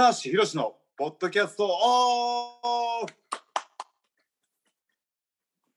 [0.00, 3.12] 棚橋宏のポッドキャストオフ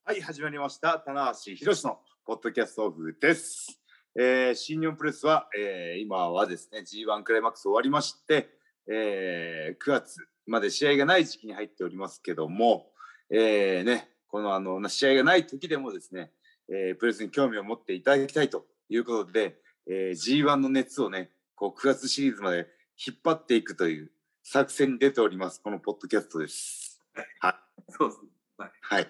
[0.05, 0.97] はい始まりました。
[0.99, 3.81] 棚橋宏のポッドキャストオフです、
[4.17, 8.47] えー、新日本プレスは、えー、今はですね G1 クライマックス終わりまして、
[8.89, 12.85] えー、9月まで試合がない時期に入っておりますけども、
[13.29, 16.31] えーね、このあの試合がない時でもですね、
[16.69, 22.67] えー、プレスに興味を持っていただきたいということで、えー、G1 の熱をねこう9月シリーズまで
[23.05, 24.12] 引っ張っていくという
[24.43, 25.61] 作戦に出ております。
[25.63, 27.01] このポッドキャストです。
[27.39, 27.53] はい、
[27.89, 28.21] そうです。
[28.21, 28.27] ね。
[28.57, 28.71] はい。
[28.81, 29.07] はい、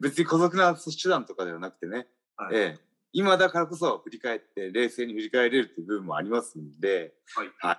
[0.00, 2.78] 別に孤独な手段とかではなくてね、はい、ええ、
[3.12, 7.50] 今だからこそ振り返って冷静に振り返れるという部分もありますんで,、はい。
[7.58, 7.72] は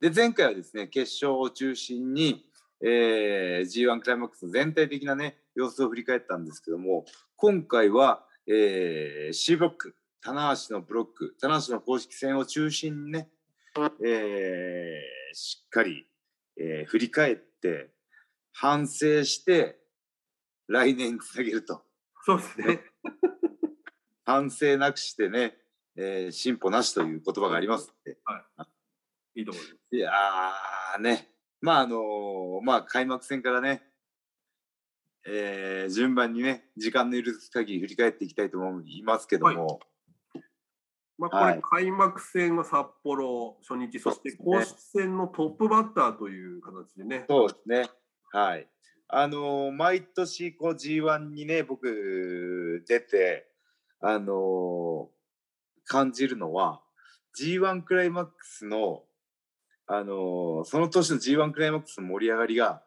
[0.00, 2.46] い、で前回はですね決勝を中心に、
[2.82, 7.04] えー、G1 クライマックスの全体的なね様子を振り返ったんですけども
[7.36, 13.28] 今回は、えー、C ブロック棚橋のブロック棚橋の公式戦を中心にね、
[14.02, 16.06] えー、しっかり、
[16.56, 17.90] えー、振り返って
[18.52, 19.78] 反省して
[20.68, 21.82] 来年につなげると。
[22.24, 22.80] そうですね。
[24.24, 25.58] 反省なくしてね、
[25.96, 28.18] えー、進歩なしという言葉がありますって。
[28.24, 28.66] は
[29.34, 29.40] い。
[29.40, 29.76] いいと思います。
[29.90, 31.30] いやーね、
[31.60, 33.82] まああのー、まあ開幕戦からね、
[35.26, 39.66] えー、順番にね、時間の許す限り振り返っていきたいと思いますけども。
[39.66, 39.93] はい
[41.16, 47.24] まあ、これ、開幕戦は札幌初日、そして公式戦のトップバッターという形でね。
[47.28, 47.90] そうですね。
[48.32, 48.68] はい。
[49.08, 53.48] あのー、毎年こう G1 にね、僕出て、
[54.00, 55.06] あのー、
[55.86, 56.82] 感じるのは
[57.40, 59.04] G1 クライマックスの、
[59.86, 62.82] あのー、その年の G1 クライマックスの盛り上がりが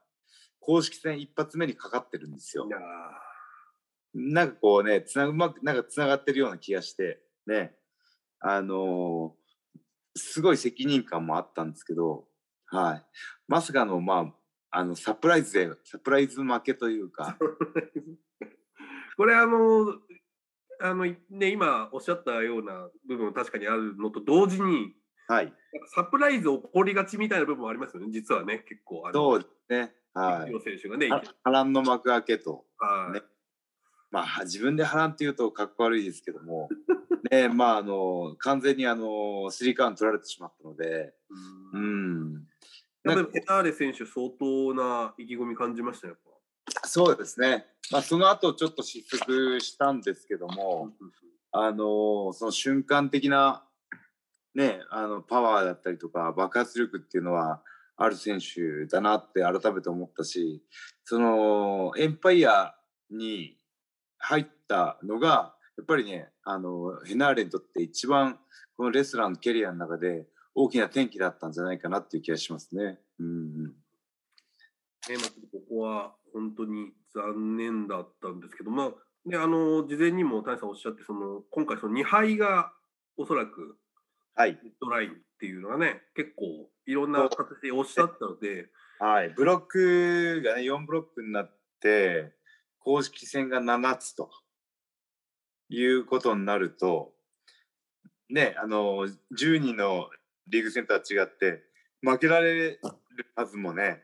[0.60, 2.68] 公式戦一発目にかかってるんですよ。
[4.14, 7.77] なんかこうねつなうまくなんかつながってるような気がしてね
[8.40, 9.36] あの
[10.16, 12.26] すごい責任感もあったんですけど、
[12.68, 13.04] はい、
[13.48, 14.34] まさかのま
[14.72, 17.38] ああのサプライズでサプライズ負けというか。
[19.18, 19.96] これあの
[20.80, 24.94] あのね今おっしゃったような部分確かにあるのと同時に、
[25.28, 25.52] はい、
[25.96, 29.96] サプライズ起こりがちみたいな部分もありますよね実はね結構あそうですね。
[30.14, 30.52] はい。
[30.64, 31.10] 選手がね
[31.44, 33.14] 波乱の幕開けと、はい。
[33.14, 33.22] ね、
[34.12, 36.70] まあ自分で波乱っていうとかっこ悪いですけども
[37.32, 41.14] ねまああの完全にあのスリーカウン取られてしまったので。
[41.74, 42.48] うん。
[43.04, 46.18] やっぱりペターレ選手相当な意気込み感じましたよ
[46.86, 50.92] そうですね、まあ、その後ちょっと失速したんですけども、
[51.52, 53.64] あのその瞬間的な、
[54.54, 57.62] ね、あのパワーだったりとか爆発力っていうのは
[57.96, 60.62] ある選手だなって改めて思ったし
[61.04, 62.76] そのエンパイア
[63.10, 63.58] に
[64.18, 68.40] 入ったのがやっぱりねあのヘナーレにとって一番
[68.76, 73.00] このレスラーのキャリアの中で大きな転機だったんじゃないかなっていう気がしますね。
[73.20, 73.74] うんね
[75.16, 78.92] まあ、ここは本当に残念だったんですけど、まあ
[79.26, 82.72] ね、あの事前にも谷さんおっしゃってその今回その2敗が
[83.18, 83.78] おそらく
[84.38, 88.68] はい、ドラインっていうのがね結構いろんな形でおっしゃったので、
[89.00, 92.34] はい、ブロックがね4ブロックになって
[92.78, 94.30] 公式戦が7つと
[95.70, 97.14] いうことになると
[98.30, 99.08] ねあの
[99.38, 100.10] 10人の
[100.48, 101.64] リーグ戦とは違って
[102.02, 102.82] 負けられる
[103.36, 104.04] はずもね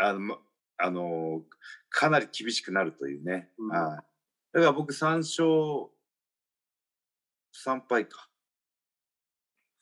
[0.00, 0.38] あの
[0.76, 1.42] あの
[1.90, 3.80] かなり厳しくなるというね、うん、はい、
[4.52, 5.90] だから僕3勝
[7.64, 8.28] 3敗か。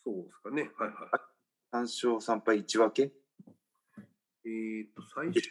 [0.05, 0.71] そうですかね。
[0.79, 0.99] はいはい。
[1.75, 3.13] 3勝3敗1分け
[4.47, 5.43] えー、と最初引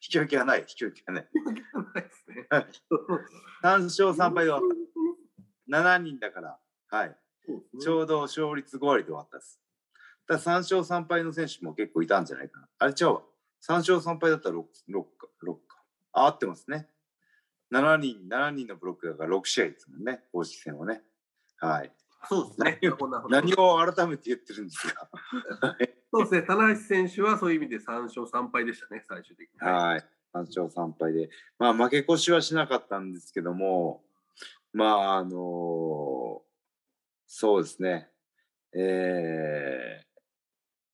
[0.00, 1.26] き分けはない引き分けはない
[1.94, 2.46] ないですね
[3.62, 4.60] 3勝3敗は
[5.68, 6.58] 7人だから、
[6.90, 7.14] はい、ね、
[7.80, 9.60] ちょうど勝率5割で終わったです。
[10.28, 12.68] だ3勝3敗の選手も結構いたんじゃないかな。
[12.78, 13.22] あれ違うわ。
[13.68, 14.62] 3勝3敗だったら 6, 6
[15.18, 15.28] か。
[15.44, 15.82] 6か。
[16.12, 16.88] あ、合ってますね。
[17.72, 20.22] 7人、7人のブロックだから6試合ですもんね。
[20.32, 21.02] 公式戦はね。
[21.58, 21.92] はい。
[22.28, 22.80] そうですね。
[23.28, 25.08] 何を改めて言ってるんですか。
[26.16, 26.42] そうですね。
[26.42, 29.60] 棚橋選手はそういう意味で3勝3敗でしたね、最終的に。
[29.60, 30.04] はい。
[30.34, 31.28] 3勝3敗で。
[31.58, 34.02] まあ、負け越しはしなかったんですけども、
[34.72, 35.32] まあ、あのー、
[37.26, 38.08] そうですね。
[38.74, 40.06] えー、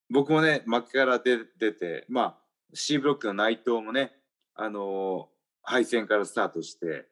[0.09, 2.37] 僕もね、負けから出出て、まあ、
[2.73, 4.11] C ブロックの内藤もね、
[4.55, 5.25] あのー、
[5.61, 7.05] 敗戦からスタートして、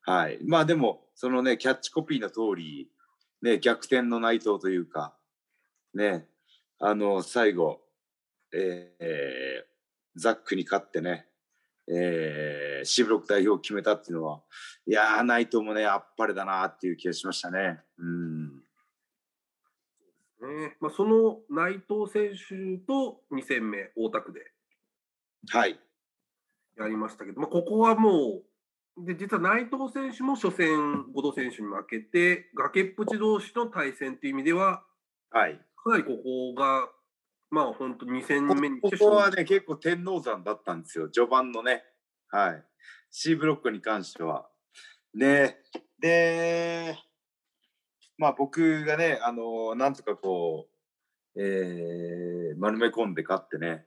[0.00, 0.38] はい。
[0.46, 2.88] まあでも、そのね、キャッチコピーの通り、
[3.42, 5.14] ね、逆転の内藤というか、
[5.92, 6.29] ね、
[6.80, 7.82] あの、最後、
[8.54, 9.64] えー、
[10.16, 11.26] ザックに勝ってね、
[11.92, 14.40] えー、C ブロック代表を決めたっていうのは、
[14.86, 17.80] いやー、内藤もね、あっぱれだなっていう気がしましたね。
[17.98, 18.48] うん。
[20.40, 24.40] ねまあ、その内藤選手と2戦目、大田区で
[25.50, 25.78] はい。
[26.78, 28.40] やりましたけど、まあ、ここはも
[28.96, 34.82] う、で実は内藤選手も初戦、後藤選手に負けて、崖っぷち同士の対戦という意味では、
[35.30, 35.60] はい。
[35.82, 36.88] かなりここが、
[37.50, 41.08] まあ本当2戦こ目にここはね、結構天王山だったんですよ。
[41.08, 41.82] 序盤のね。
[42.28, 42.64] はい。
[43.10, 44.48] C ブロックに関しては。
[45.14, 45.56] で、
[45.98, 46.96] で、
[48.18, 53.86] まあ僕がね、あの、なんとかこう、えー、丸め込んで勝ってね。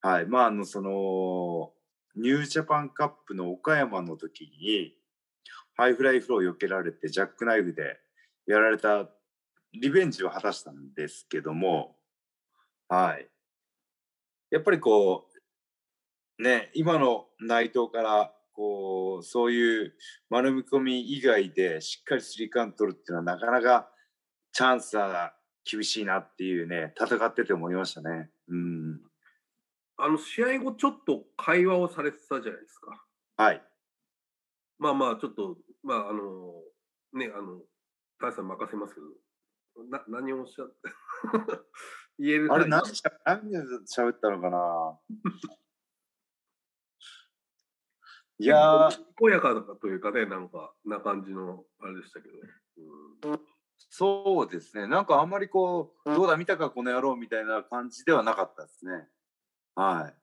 [0.00, 0.26] はい。
[0.26, 1.72] まあ、あの、その、
[2.16, 4.94] ニュージャパンカップの岡山の時に、
[5.76, 7.98] ハイフライフロー避けられて、ジャックナイフで
[8.46, 9.08] やられた
[9.72, 11.96] リベンジを果たしたんですけども、
[12.88, 13.28] はい。
[14.50, 15.28] やっぱりこ
[16.38, 19.94] う、ね、今の内藤から、こう、そういう
[20.28, 23.90] 丸み込み以外でしっかりスリーカウント取るっていうのはなかなか
[24.52, 25.34] チャンスは
[25.64, 28.30] 厳しいなっていうね、戦ってて思いましたね。
[28.48, 29.00] うん。
[29.98, 33.04] あの試合後、ちょっと会話をされてたじゃないですか。
[33.36, 33.62] はい。
[34.78, 36.54] まあまあ、ちょっと、まあ、あの、
[37.12, 37.60] ね、あの、
[38.20, 39.06] 大さん任せますけど、
[39.90, 40.74] な何をおっしゃって、
[42.18, 44.98] 言えるあれ、何しゃ何で喋ったのかな？
[48.38, 52.38] いやー、にこやかというかね、なんか、な感じのあれでしたけど。
[53.24, 53.40] うん
[53.92, 54.86] そうですね。
[54.86, 59.08] なんかあんまりこう、どうだ見たかこの野郎みたいな感じではなかったですね。
[59.74, 60.20] はい。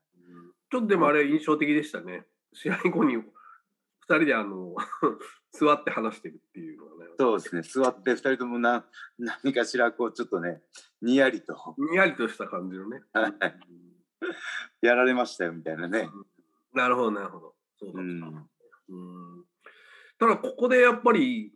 [0.70, 2.26] ちょっとでもあれ印象的でしたね。
[2.54, 3.24] 試合後に2
[4.16, 4.76] 人であの
[5.52, 7.12] 座って話してるっていうのがね。
[7.20, 7.62] そうですね。
[7.62, 8.86] 座って2人ともな
[9.18, 10.62] 何かしらこう、ちょっとね、
[11.02, 13.02] にやりとにやりとした感じのね。
[13.14, 13.34] はい
[14.82, 16.10] やられましたよみたいなね。
[16.74, 17.56] なるほど、なるほど。
[17.80, 18.50] そうだうん。
[18.90, 19.46] うん
[20.20, 21.54] ただ、ここでやっぱり、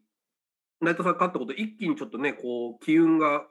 [0.81, 3.47] 内藤さん勝ったこと、一気にちょっとね、こう、機運が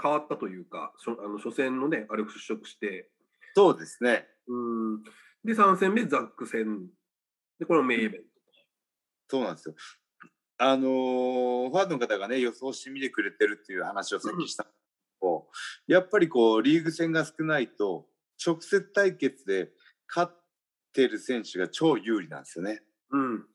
[0.00, 3.10] 変わったというか、あの初戦のね、あれを払拭して、
[3.54, 4.26] そうですね。
[4.46, 5.02] うん
[5.44, 6.86] で、3戦目、ザック戦。
[7.58, 8.31] で、これもメインイベント。
[9.32, 9.74] そうなんですよ。
[10.58, 14.76] あのーファンの方がね、予想してみてくれてるっていう話をさっきしたんです
[15.22, 15.46] けど、
[15.86, 18.06] やっぱりこう、リーグ戦が少ないと、
[18.46, 19.70] 直接対決で
[20.06, 20.36] 勝っ
[20.92, 22.82] てる選手が超有利なんですよね。
[23.10, 23.46] うん。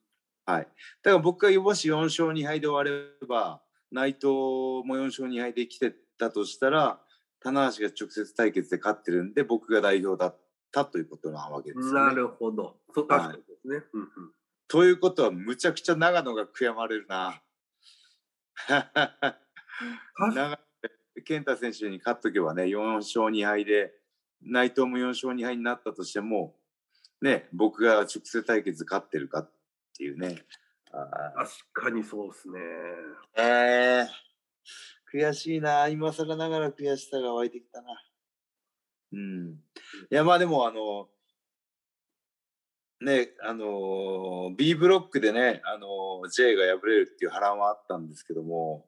[0.46, 0.64] はい。
[0.64, 0.70] だか
[1.10, 7.00] ら僕がもし4勝2敗で終われば、内藤も4勝2敗で来てたとしたら、
[7.38, 10.36] 棚橋が直接対決で勝ってるんで、僕が代表だっ
[10.72, 11.92] たということなわけですよね。
[11.92, 12.80] なるほど。
[12.92, 13.84] そう、確かにですね。
[13.92, 14.08] うんうん
[14.68, 17.42] ということは、むちゃくちゃ長野が悔やまれるな。
[20.18, 20.58] 長野
[21.24, 23.94] 健太選手に勝っとけばね、4勝2敗で、
[24.42, 26.54] 内藤も4勝2敗になったとしても、
[27.22, 29.50] ね、僕が直接対決勝ってるかっ
[29.96, 30.44] ていうね。
[30.92, 32.60] あ確かにそうですね。
[33.36, 35.88] ーえー、悔しいな。
[35.88, 37.88] 今更ながら悔しさが湧いてきたな。
[39.12, 39.50] うん。
[39.52, 39.56] い
[40.10, 41.08] や、まあでも、あの、
[43.00, 48.86] ね、あの B ブロックでね、あの J が敗れるっていう波乱はあったんですけども、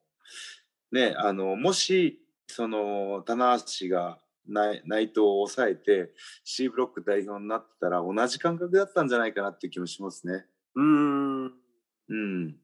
[0.90, 4.18] ね、あのもしその棚橋が
[4.48, 6.10] 内内藤を抑えて
[6.44, 10.44] C ブロック代表になってたら同じ感覚だったんじゃないかなっていう気もしますね。
[10.74, 11.52] うーん。
[12.08, 12.56] うん。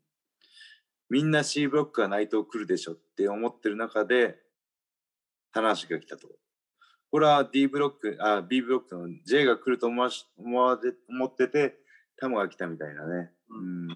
[1.08, 4.36] みんな C ブロックは内藤来るでしょって思ってる中で
[5.52, 6.28] 棚橋が来たと。
[7.10, 11.76] これは D ブロック、あ、B ブロックの J が来ると思わし思わで思ってて、
[12.18, 13.30] タモが来たみたいなね。
[13.50, 13.88] うん。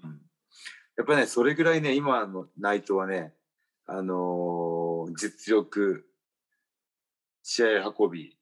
[0.97, 3.33] やっぱね、それぐらいね、今の内藤はね、
[3.85, 6.05] あのー実力、
[7.43, 8.37] 試合運び、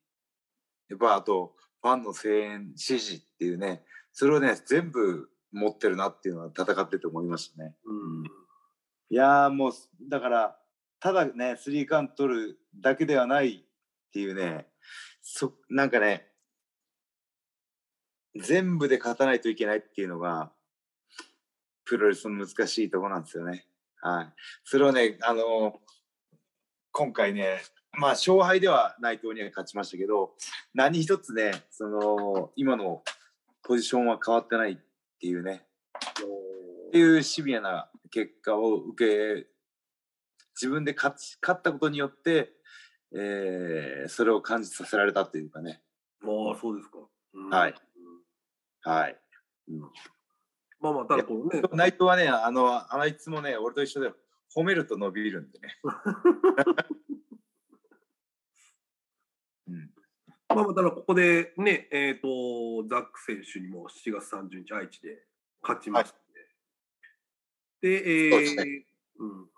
[0.89, 7.75] やっぱあと、ファンの声援、支持っていうね、それをね、全部持ってるなっていうのは戦ってて思いましたね。
[7.85, 8.23] うん。
[9.09, 9.71] いやーもう、
[10.09, 10.59] だから、
[10.99, 13.65] ただね、スリーカウント取るだけではない
[14.09, 14.67] っていうね、
[15.21, 16.27] そ、なんかね、
[18.35, 20.51] 全部で勝たないといけないっていうのが、
[21.85, 23.65] プロレスの難しいところなんですよね。
[24.01, 24.33] はい。
[24.63, 25.79] それをね、あの
[26.91, 27.61] 今回ね、
[27.93, 30.33] まあ、勝敗では内藤には勝ちましたけど、
[30.73, 33.03] 何一つね、その、今の
[33.63, 34.77] ポジションは変わってないっ
[35.19, 35.65] ていうね、
[36.87, 39.47] っていうシビアな結果を受け、
[40.55, 42.53] 自分で勝ち勝ったことによって、
[43.13, 45.81] えーそれを感じさせられたというかね。
[46.23, 46.25] あ
[46.55, 46.97] あ、そうですか。
[47.33, 47.79] うんはいうん
[48.81, 49.19] はい。
[49.69, 49.81] うん
[50.81, 54.13] まあまあ、ただこうね、内藤はね、あの、あいつもね、俺と一緒で
[54.55, 55.77] 褒めると伸びるんでね。
[59.67, 59.91] うん、
[60.47, 65.27] まあまあ、ただここでね、えっ、と、ザック選手にも7月30日、愛知で
[65.61, 66.17] 勝ちまして。
[67.81, 68.85] で、えーそうです
[69.17, 69.49] うん。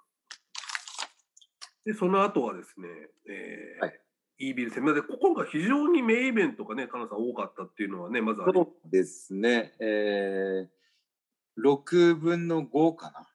[1.85, 2.87] で、その後はですね、
[3.27, 4.01] えーはい
[4.41, 4.83] イービル戦。
[4.83, 9.75] まあで、今回非常にメインイベントがね、田中さん多かったっていうのはね、まずありそうですね。
[9.79, 13.27] えー、6分の5かな。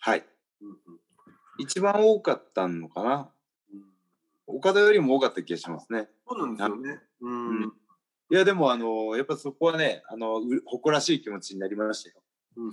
[0.00, 0.24] はい。
[0.60, 0.76] うんうん
[1.56, 3.30] 一番多かったのかな。
[3.72, 3.80] うん
[4.46, 6.08] 岡田よりも多かった気がしますね。
[6.28, 7.00] そうなんですよね。
[7.20, 7.48] うん。
[7.48, 7.72] うん
[8.30, 12.22] いや、でも、あの、やっぱそこはね、あの、う誇らしい気持ちになりましたよ。
[12.56, 12.72] うんうん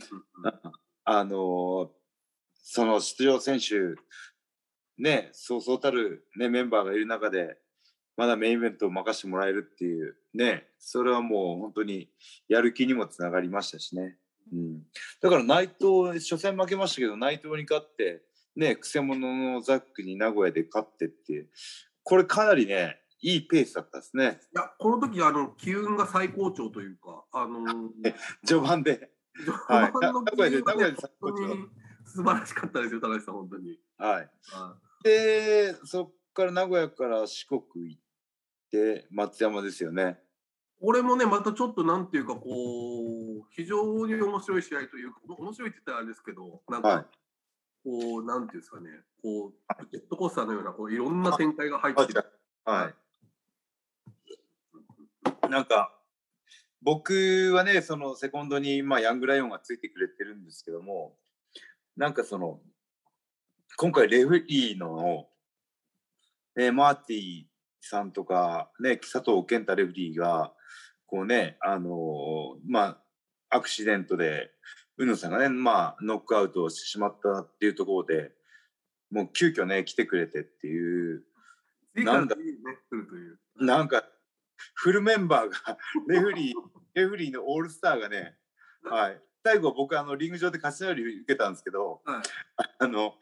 [1.04, 1.92] あの、
[2.62, 3.96] その出場選手、
[4.98, 7.58] ね、そうそうたる、ね、メンバーがいる中で、
[8.18, 12.10] まだメインイベントを任せてもらえるっていう、ね、それはもう本当に
[12.48, 14.18] やる気にもつながりましたしね。
[14.52, 14.82] うん、
[15.22, 18.22] だから内藤、初戦負けましたけど、内藤に勝って、
[18.56, 21.50] ね、くせ者のザックに名古屋で勝ってっていう、
[22.04, 24.40] これかなりね、いいペースだったですね。
[24.54, 28.14] いや、この時、あの、機運が最高潮というか、あのー、
[28.46, 29.12] 序盤で。
[29.38, 29.92] 序はい。
[29.92, 31.70] 盤の名古屋で、名古屋で最高本当に
[32.12, 33.80] 素晴らしかったですよ、田中さん、本当に。
[33.98, 34.30] はい。
[34.52, 38.02] はで、そっから名古屋から四国行っ
[38.72, 40.20] て、松山ですよね。
[40.80, 47.06] 俺もね、またちょっとなんていうか、こう、非常に面白い試合というか、面白いって言ったらあれですけど、なんか、はい
[47.84, 48.90] こう、なんていうんですかね、
[49.22, 49.54] こう、
[49.92, 52.24] ジェットコースターのような、こう、いろんな展開が入ってる。
[52.64, 52.94] は
[55.46, 55.50] い。
[55.50, 55.98] なんか、
[56.82, 61.18] 僕はね、そのセコンドに、まあ、ヤングライオンがついてくれてるんですけども、
[61.98, 62.60] なんかその、
[63.78, 65.28] 今回レフェリーの、
[66.58, 67.44] えーマーティ
[67.82, 70.54] さんとか、ね、佐藤健太レフェリーが、
[71.06, 72.86] こうね、あのーま
[73.50, 74.52] あ、アクシデントで、
[74.98, 78.32] 宇野さんがね、まあ、ノックアウトをしてしまったっていうところで、
[79.10, 81.24] もう急遽ね、来てくれてっていう、
[81.96, 82.36] なんだ。
[83.58, 84.04] なんか、
[84.76, 86.56] フルメンバーが、レフェリー、
[86.94, 88.38] レフェリーのオールスターがね、
[88.84, 89.22] はい。
[89.44, 92.22] 最後僕、あの、リング上で勝ち乗り受けたんですけど、はい
[92.80, 93.16] あの、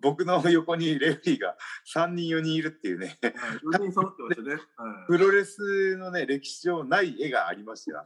[0.00, 1.56] 僕の横にレフェリーが
[1.94, 3.32] 3人、4人いるっていうね、はい、
[3.78, 4.54] 4人揃ってましたね。
[4.54, 4.62] はい
[5.06, 8.04] プロレスのね、歴史上ない絵がありました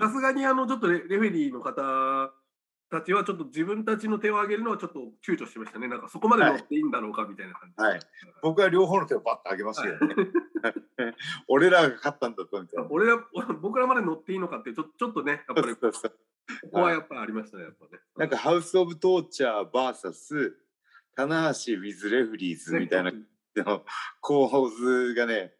[0.00, 2.32] さすがにあのちょっとレレフェリーの方
[2.92, 5.88] たちはちょっと自分たちの手を挙げるのはちょっと躊躇してましたね。
[5.88, 7.82] なんかそこまで乗っていいんだろうかみたいな感じ。
[7.82, 8.00] はい。
[8.42, 10.30] 僕は両方の手をバッと上げましたけどね。
[11.48, 12.90] 俺らが勝ったんだと、みたいな。
[12.90, 13.18] 俺ら
[13.60, 15.90] 僕らまで乗っていいのかってちょちょっとね、やっぱりこ
[16.70, 18.00] こはやっぱりありましたね、やっぱね。
[18.16, 20.52] なんか、ハウス・オブ・トーチャー VS
[21.14, 23.12] 棚橋 with レフリーズみたいな
[23.56, 23.84] の
[24.20, 25.54] 構図がね、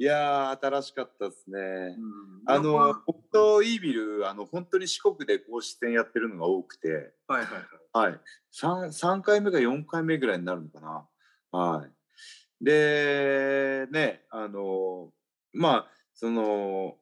[0.00, 1.58] いやー、新しかったですね。
[1.58, 8.10] うんあの、は僕とイービル、あの、本当に四国で公式戦やってるのが多くて、いはいはい。
[8.12, 8.20] はい。
[8.58, 11.06] 3, 3回目か4回目ぐらいになるのかな。
[11.52, 12.64] はい。
[12.64, 15.10] で、ね、あの、
[15.52, 16.96] まあ、その、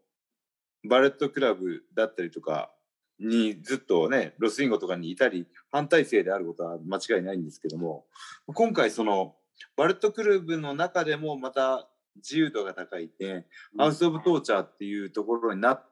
[0.83, 2.73] バレットクラブだったりとか
[3.21, 8.07] にずっとね、ロスインゴとかにいたり、反体制であることは間違いないんですけども、
[8.49, 9.37] 今回その、
[9.77, 13.47] バレットクラブの中でもまた自由度が高いね、
[13.77, 15.91] ハウス・オブ・トーチャーっていうところになっ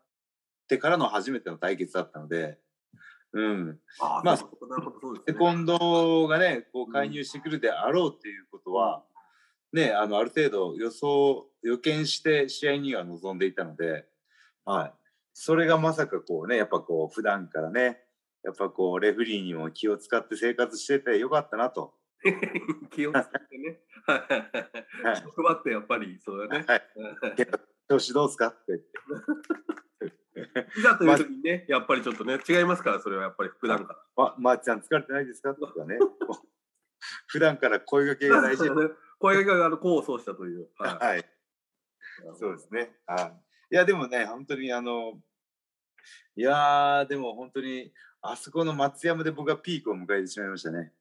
[0.69, 2.59] てからの初めての対決だったので、
[3.33, 5.33] うん、あまあなるほどなるほどそうですね。
[5.35, 9.03] セコンドがね、こう介入してくるであろうっていうことは、
[9.73, 14.07] ね、あのある程度予想、予見して試合には臨んでいたので、
[14.65, 14.93] はい。
[15.35, 18.01] それがまさかこうね、やっぱこう普段からね、
[18.43, 21.95] やっぱこうレフェリーにも気を使って生活しててよかったなと。
[22.91, 23.81] 気をつけてね。
[24.07, 24.51] はいはいはい
[25.07, 26.65] はい気を配ってやっぱりそうだね。
[26.67, 26.83] はい
[27.89, 28.49] 調子どうすか？
[28.49, 28.73] って。
[30.77, 34.05] いざという時にね、やっぱりちょっとね、違いますから、それはやっぱり普段から。
[34.17, 35.55] ま、まー、あ、ちゃん疲れてないですか？
[35.55, 35.99] とかね。
[37.29, 38.69] 普段から声掛けが大事。
[39.19, 40.69] 声がけがあの功を奏したという。
[40.79, 41.25] ははい。
[42.39, 42.99] そうですね。
[43.07, 43.39] は
[43.71, 43.75] い。
[43.75, 45.21] いや、でもね、本当にあの、
[46.35, 50.93] いやー、でも本当に、あそこの松山で僕はピークを迎えてしまいましたね。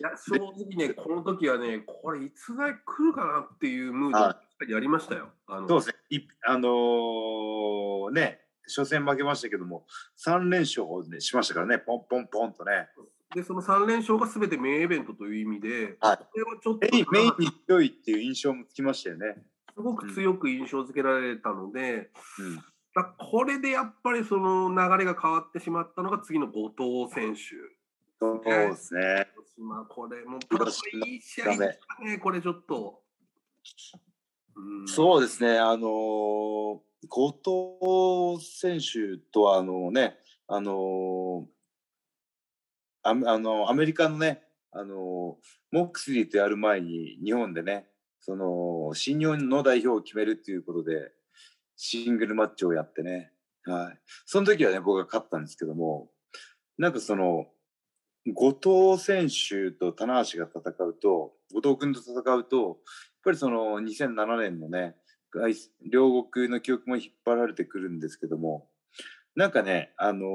[0.00, 5.28] いや正直ね、この時はね、これいつぐらい来るかなっていうムードはやりましたよ。
[5.46, 5.94] あのそうですね。
[6.10, 9.86] いあのーね、初戦負けましたけども、
[10.24, 12.88] 3連勝を、ね、しましたからね、ポンポンポンとね。
[13.34, 19.36] で、その3連勝がすべてメインイベントという意味で、はいこれはちょっとメインメインに強いっていう印象もつきましたよね。
[19.74, 22.56] すごく強く印象付けられたので、うん。
[22.92, 27.40] だこれでやっぱりその流れが変わってしまったのが次の後藤選手。
[28.18, 29.28] そうですね。
[29.60, 30.40] まあ、これもう、
[31.06, 33.02] いい試合でしたね、これちょっと。
[34.56, 34.88] うん。
[34.88, 41.44] そうですね、あのー後藤選手とはあのね、あのー
[43.02, 44.96] アメあのアメリカのね、あのー
[45.72, 47.86] モックスリーとやる前に日本でね、
[48.20, 51.12] その新日本の代表を決めるっていうことで
[51.76, 53.32] シングルマッチをやってね、
[53.64, 56.10] はい、その時はね僕が勝ったんですけども、
[56.76, 57.46] なんかその
[58.28, 62.76] 後藤選手と棚橋が戦うと、後藤君と戦うと、やっ
[63.24, 64.96] ぱりその2007年のね、
[65.90, 68.68] 両国の記憶も引っ張られてくるんですけども、
[69.36, 70.26] なんかね、あのー、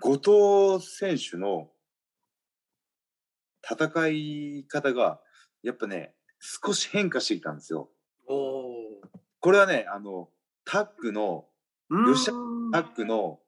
[0.00, 1.70] 後藤選手の
[3.68, 5.20] 戦い方が、
[5.62, 7.90] やっぱね、少し変化してきたんですよ。
[8.26, 10.28] これはね、あの、
[10.64, 11.46] タッグの、
[12.14, 12.32] 吉田
[12.82, 13.39] タッグの、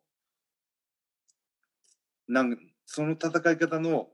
[2.32, 4.08] なんその戦い方の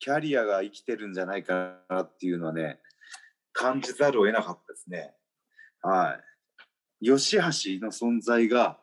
[0.00, 2.80] キャリアが生きてるんじゃないかなっていうのはね、
[3.52, 5.14] 感じざるを得なかったですね。
[5.80, 6.18] は
[7.00, 7.06] い。
[7.06, 7.42] 吉橋
[7.84, 8.80] の存在が、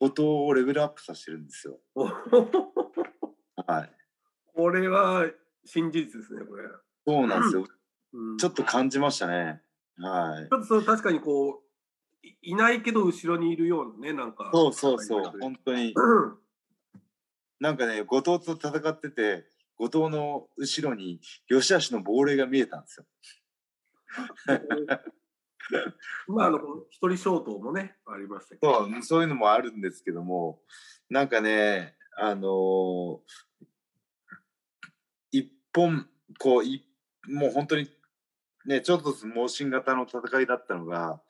[0.00, 1.78] 音をレベルアップさせてるんですよ。
[1.94, 3.92] はい。
[4.54, 5.30] これは
[5.64, 6.64] 真実ですね、これ。
[7.06, 7.66] そうなんですよ。
[8.12, 9.62] うん、ちょっと感じましたね。
[9.98, 10.48] はい。
[10.48, 14.50] ちょっとその確かにこう、いないけど後ろにいるようなね、なんか。
[14.52, 15.94] そうそうそう、本当に。
[17.62, 19.44] なんかね、後藤と戦ってて、
[19.76, 23.06] 後藤の後ろに吉橋の亡霊が見えたんですよ。
[26.26, 26.58] まあ、あの、
[26.90, 28.90] 一人消灯もね、ありましたけど。
[28.90, 30.60] そう、そういうのもあるんですけども、
[31.08, 33.20] なんかね、あのー、
[35.30, 36.08] 一本、
[36.40, 36.84] こう、い
[37.28, 37.88] もう本当に、
[38.66, 41.22] ね、ちょっと盲信型の戦いだったのが、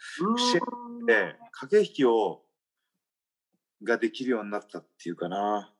[1.51, 2.43] 駆け引きを、
[3.83, 5.72] ができるようになったっていうかな。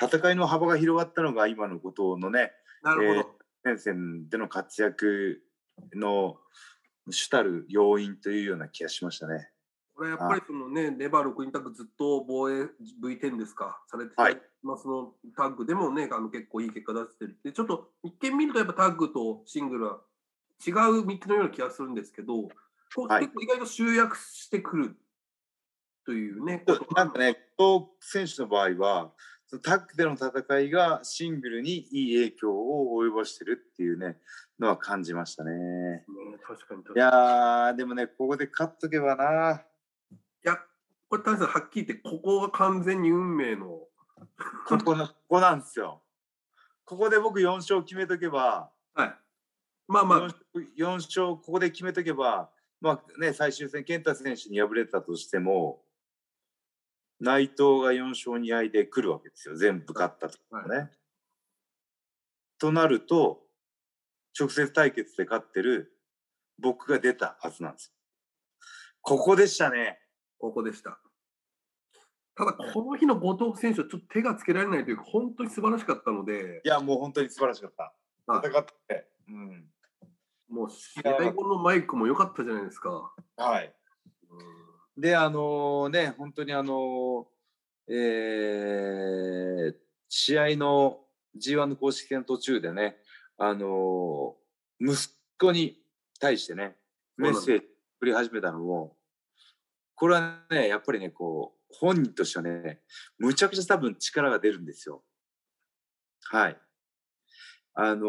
[0.00, 3.20] 戦いの幅が広がったのが今のことのね、なるほど。
[3.20, 3.26] えー、
[3.64, 5.42] 前線での活躍
[5.94, 6.36] の
[7.10, 9.50] 主たる要因というような気がしましたね。
[9.94, 12.64] これやっぱりそのね、レバー6人タッグずっと防衛
[13.02, 14.12] V10 ですか、されて
[14.62, 20.00] ますの、タッグでもね、あの結構いい結果出してるで、ちょっと一見見るとやっぱタッグとシングルは
[20.66, 22.42] 違う道のような気がするんですけど、
[22.94, 24.96] こう結構意外と集約してくる
[26.04, 26.62] というね。
[26.94, 29.12] なんかね、伊選手の場合は、
[29.58, 34.16] タッグでの戦いがシングルにいい影響を及ぼしてるっていうね、
[34.58, 35.52] のは感じましたね。
[35.52, 36.04] ね
[36.46, 39.62] 確かにいやでもね、ここで勝っとけばな。
[40.12, 40.58] いや、
[41.08, 43.66] これ、谷さん、はっきり言って、ここが完全に運命の。
[44.66, 46.02] ここの、ここなんですよ。
[46.84, 49.14] ここで僕4勝決めとけば、はい。
[49.88, 50.28] まあまあ。
[50.28, 50.34] 4,
[50.76, 55.82] 4勝、ここで決めとけば、まあね、最終戦、健太選手に敗れたとしても、
[57.20, 59.56] 内藤が4勝2敗で来るわけですよ。
[59.56, 60.76] 全部勝ったとかね。
[60.76, 60.90] はい、
[62.58, 63.42] となると、
[64.38, 65.96] 直接対決で勝ってる
[66.58, 67.94] 僕が出たはずなんです
[69.00, 69.98] ここでしたね。
[70.38, 71.00] ここでした。
[72.34, 76.60] ただ、この日の後藤選手はちょっと手がつけられないというか、本当に素晴らしかったので。
[76.64, 77.94] いや、もう本当に素晴らしかった。
[78.46, 79.08] 戦って。
[79.28, 79.70] うん。
[80.48, 83.14] もう試合後のマイクも良かったじゃないですか。
[83.36, 83.74] はい。
[84.96, 89.74] で、あのー、ね、本当にあのー、えー、
[90.08, 91.00] 試合の
[91.38, 92.96] G1 の公式戦途中でね、
[93.36, 95.78] あのー、息子に
[96.18, 96.76] 対してね、
[97.18, 97.66] メッセージ
[98.00, 98.96] 振り始めたのも、
[99.94, 102.80] これはね、やっぱりね、こう、本人としてはね、
[103.18, 105.02] むちゃくちゃ多分力が出るんですよ。
[106.30, 106.56] はい。
[107.74, 108.06] あの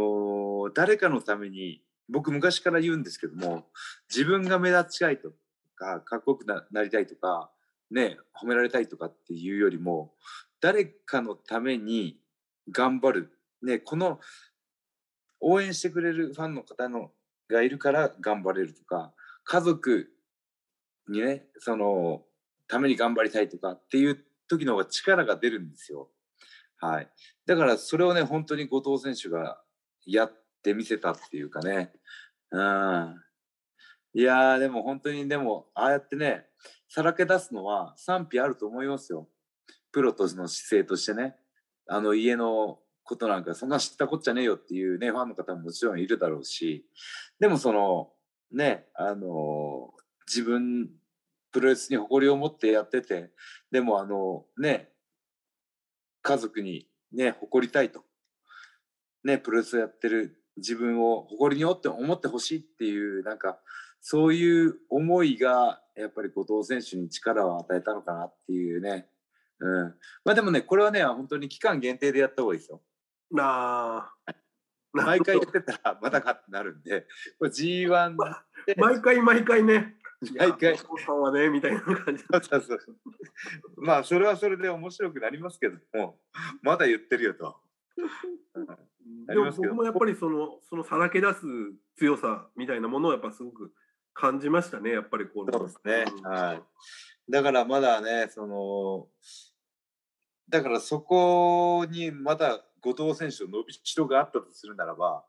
[0.69, 3.67] ー、誰かのために、僕昔から言うんですけども、
[4.09, 5.33] 自分が目立ちたいと
[5.77, 7.51] か、っこよくなりたいとか、
[7.91, 10.13] ね、褒められたいとかっていうよりも、
[10.59, 12.19] 誰かのために
[12.69, 13.31] 頑張る。
[13.61, 14.19] ね、この
[15.39, 17.11] 応援してくれるファンの方の
[17.49, 19.13] がいるから頑張れるとか、
[19.45, 20.09] 家族
[21.07, 22.23] にね、その、
[22.67, 26.09] ために頑張りたいとかっていう時の方が力が出るんですよ。
[26.79, 27.09] はい。
[27.45, 29.61] だからそれをね、本当に後藤選手が
[30.05, 31.93] やってみせたっていうかね。
[32.51, 33.15] うん。
[34.17, 36.47] いやでも本当にでも、ああやってね、
[36.89, 39.29] さらけ出すのは賛否あると思いますよ。
[39.91, 41.35] プロとの姿勢としてね。
[41.87, 46.85] あの家のことなんかそんな知ったこっちゃねえよっていうねファンの方ももちろんいるだろうし
[47.39, 48.09] でもその
[48.51, 49.91] ねあの
[50.27, 50.89] 自分
[51.51, 53.29] プロレスに誇りを持ってやってて
[53.71, 54.89] でもあのね
[56.23, 58.01] 家族にね誇りたいと
[59.23, 63.59] ねプロレスをやってる自分を誇りにって思ってほしいっていうなんか
[64.01, 69.07] そういう思いがやっぱり後藤選手に力を与えたのかなっていうね
[69.59, 72.81] うん、まあでもねこれはね本当に期間限定でやった方がいいですよ。
[73.31, 74.33] なあ。
[74.93, 77.05] 毎回やってたらまたかってなるんで、
[77.37, 78.15] これ G1
[78.65, 78.75] で。
[78.77, 79.97] 毎回毎回ね。
[80.37, 80.77] 毎回。
[80.77, 82.23] さんはね、みたいな感じ。
[82.31, 82.79] そうそうそう
[83.77, 86.19] まあ、それはそれで面白くなりますけども、
[86.61, 87.57] まだ言ってるよと。
[89.27, 91.45] でも僕もやっぱりその、そのさらけ出す
[91.97, 93.73] 強さみたいなものをやっぱすごく
[94.19, 95.51] 感じましたね、やっぱりこう。
[95.51, 96.05] そうですね。
[96.23, 97.31] はい。
[97.31, 99.07] だからまだね、その、
[100.49, 105.23] だからそこにまだ後藤選手の伸びしろがあったとするならば、は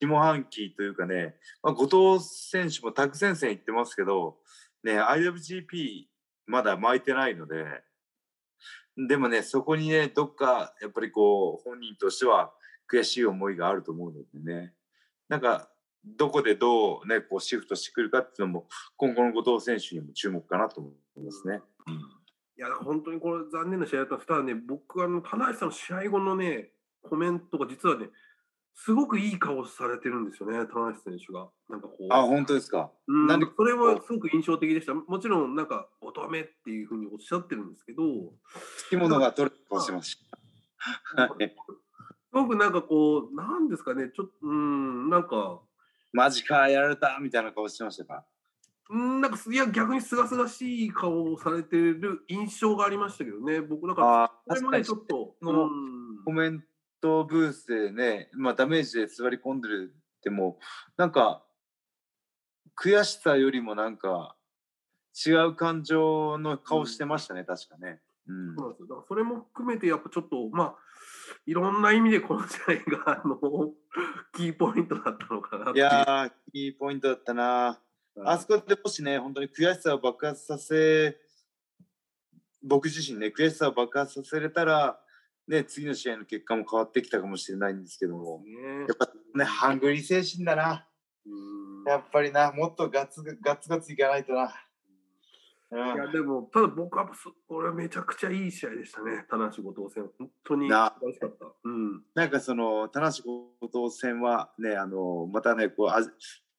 [0.00, 0.06] い。
[0.06, 4.36] 下半期というかね、まあ、後藤選手もタグ戦線行ってますけど、
[4.84, 6.06] ね、IWGP
[6.46, 7.64] まだ巻いてないので、
[8.96, 12.52] でもね、そこにね、どっかやっぱりこう、本人としては
[12.92, 14.74] 悔しい思いがあると思うのでね、
[15.28, 15.70] なんか、
[16.04, 21.60] どこでどうね、こうシフトしてくるかっていうのも、今後の後藤選手にも注目かなと思いますね。
[22.56, 24.26] いや、本当にこれ残念な試合だったんです。
[24.28, 28.10] ただね、僕、あの、棚橋さんの試合後のね、コメントが実はね、
[28.74, 31.48] すごくいい顔されてるんですよね、棚橋選手が。
[31.68, 32.06] なんかこう。
[32.10, 32.90] あ、本当ですか？
[33.06, 34.94] うん、なんでそれはすごく印象的でした。
[34.94, 38.02] もちろん、なんか、乙女っていうふうにおっしゃってるんですけど、
[38.78, 40.26] つきものが取れしてましす
[42.32, 45.60] ごくなんかこう、なんですかね、ちょっと、うん、なんか、
[46.12, 48.24] マジか、やられたみたいな顔してましたか。
[48.90, 56.64] うん、なんかす、いや、逆にすがすがしい顔をされてる印象がありましたけどね、僕、だから、あそれもね、ちょっと、うんコメン
[57.00, 60.58] トブースでね、まあ、ダメージで座り込んでるっても、
[60.96, 61.42] なんか、
[62.76, 64.36] 悔しさよりもなんか、
[65.26, 68.00] 違う感情の顔してましたね、確かね。
[68.28, 68.88] うんそうなんですよ。
[68.88, 70.74] だからそれも含めて、やっぱちょっと、まあ、
[71.46, 73.38] いろんな意味でこの試合が、あの、
[74.34, 75.88] キーポイントだったのかなっていいう。
[75.88, 77.80] やー、いいポイントだったな。
[78.24, 81.18] あそこでもしね、本当に悔しさを爆発させ、
[82.62, 85.00] 僕自身ね、悔しさを爆発させれたら、
[85.48, 90.88] ね、次の試合の結果も変わってきたかもしれないんですけども、ねやっぱね、ハングリー精神だな。
[91.26, 94.54] うんやっぱりな、もっとガツガツガツいかないとな。
[95.72, 100.10] うんいやでも、ただ僕はす、これはめちゃくちゃいい試合でしたね、田無後藤戦。
[100.18, 101.46] 本当に素な晴らしかった。
[101.64, 102.02] うん。
[102.14, 106.00] なんかその、田無後藤戦はね、あの、またね、こう、あ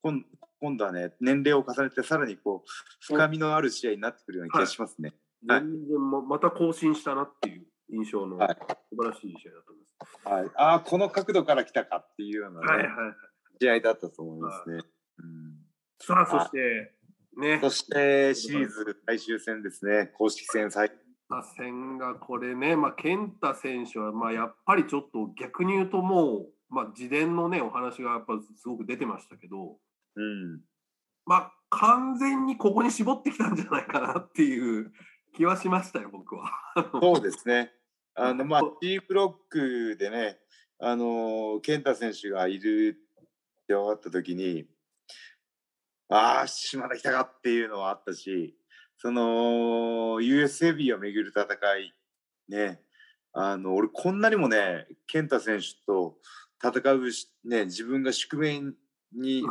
[0.01, 0.23] 今
[0.59, 2.69] 今度はね、年齢を重ねて、さらにこう、
[3.01, 5.09] 深みのある試合になってくるような気がしますね。
[5.09, 8.57] はい全然ままた更新したなっていう印象のはい
[8.89, 10.27] 素晴らしい試合だと思います。
[10.27, 12.87] はい、ああ、この角度から来たかっていうような、ねはいはい。
[13.61, 14.79] 試合だったと思いますね。
[15.17, 15.57] うん、
[15.99, 16.93] さあ、そして、
[17.37, 20.91] ね、そして、シリーズ最終戦ですね、公式戦最
[21.29, 29.77] 打線がこれね、まあ、健太選手は、まあ、やっぱりちょっと逆に言うともう、まあ、自伝のね、お話がやっぱすごく出てましたけど、
[30.15, 30.61] うん、
[31.25, 34.91] まあ、完全にここに絞ってきたんじゃないかなっていう
[35.35, 36.51] 気はしましたよ、僕は。
[37.01, 37.73] そうですね。
[38.15, 40.39] あの、まあ、T ブロックでね、
[40.79, 42.99] あの、健太選手がいる
[43.63, 44.67] って分かった時に、
[46.15, 48.55] ああ、島田来たかっていうのはあったし、
[48.97, 51.45] その、USAB をめぐる戦
[51.77, 51.91] い、
[52.47, 52.81] ね、
[53.31, 56.17] あの、俺こんなにもね、健太選手と
[56.63, 58.61] 戦うし、ね、自分が宿命
[59.11, 59.43] に、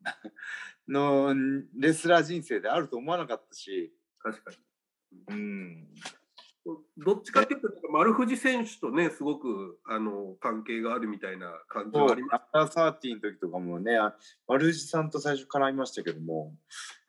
[0.88, 1.32] の
[1.78, 4.56] レスラー人生であると思わなかったし、確かに。
[5.28, 5.88] うん、
[6.96, 12.34] どっちかっていうと、丸藤選手とね、すごくあの関係があるみたいな感じそうがあります。
[12.36, 14.14] アフターサーティの時とかもね、あ
[14.46, 16.54] 丸藤さんと最初絡みましたけども、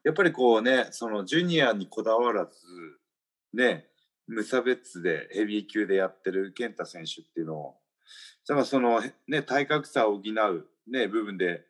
[0.03, 2.51] やっぱりこうね、そのジュニアにこだわらず、
[3.53, 3.87] ね、
[4.27, 7.75] 無差別でヘビー級でやってる健太選手っていうのを、
[8.47, 11.63] だからそのね、体格差を補う、ね、部分で、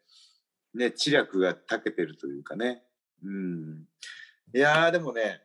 [0.73, 2.83] ね、知略が長けてるというかね。
[3.23, 3.87] うん。
[4.55, 5.41] いやー、でもね、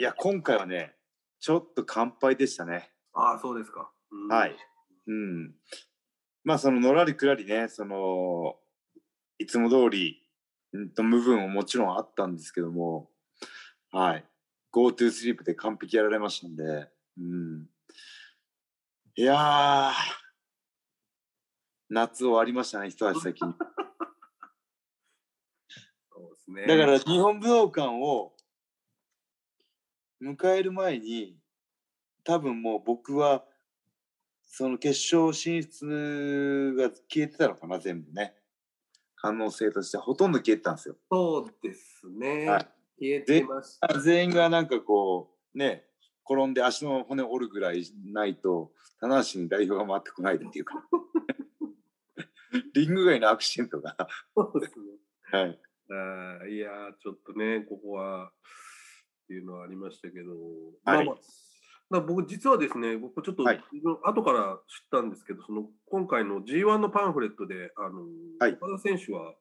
[0.00, 0.94] いや、今回はね、
[1.40, 2.92] ちょっと乾杯でしたね。
[3.12, 3.90] ああ、そうですか。
[4.12, 4.56] うんはい。
[5.08, 5.54] うん。
[6.44, 8.54] まあ、そののらりくらりね、その、
[9.38, 10.22] いつも通り
[10.76, 13.10] んと部分ももちろんあったんですけども、
[13.90, 14.24] はい。
[14.72, 17.66] GoTo スリープで完璧やられましたんで、うん。
[19.16, 19.92] いやー、
[21.90, 23.52] 夏終わりましたね、一足先に。
[26.12, 26.66] そうですね。
[26.68, 28.37] だから、日本武道館を
[30.22, 31.36] 迎える前に、
[32.24, 33.44] 多分もう僕は、
[34.44, 38.34] その決勝進出が消えてたのかな、全部ね。
[39.16, 40.96] 可能性としてほとんど消えてたんですよ。
[41.10, 42.48] そうですね。
[42.48, 43.98] はい消えてました。
[44.00, 45.84] 全員がなんかこう、ね、
[46.28, 50.74] 転んで足の骨折るぐらいないと、棚橋に代表が回ってこないっていうか。
[52.74, 53.96] リング外のアクシデントが。
[54.34, 54.86] そうですね。
[55.30, 55.60] はい。
[55.90, 58.32] あーいやー、ちょっとね、ここは、
[59.28, 60.32] っていうのはありましたけど、
[60.86, 61.16] はいまあ
[61.90, 63.62] まあ、僕、実はですね、僕ちょっと、はい
[64.04, 68.06] 後から知ったんですけど、その今回の G1 のパンフレットで、あの
[68.38, 69.34] はい岡田選手は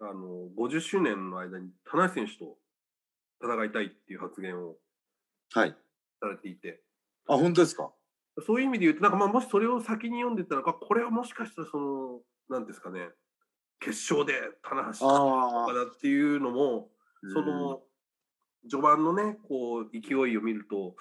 [0.00, 2.56] あの50周年の間に田中選手と
[3.42, 4.76] 戦いたいっていう発言を
[5.52, 5.76] はい。
[6.20, 6.80] されていて、
[7.28, 7.90] あ、本当ですか？
[8.46, 13.08] そういう意味で言うと、なんかまあもしそれを先に読んでたら、あこれはもしかしたら、その、なんですかね、
[13.80, 16.90] 決勝で棚橋あ岡田っていうのも、
[17.24, 17.32] あ。
[17.34, 17.82] その
[18.68, 20.96] 序盤のね、こう勢いを見ると、